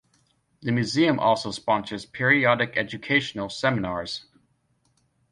[0.63, 4.25] The museum also sponsors periodic educational seminars.